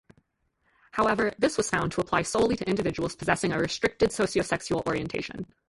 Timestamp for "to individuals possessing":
2.55-3.51